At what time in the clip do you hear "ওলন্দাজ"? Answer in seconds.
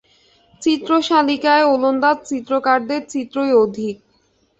1.73-2.17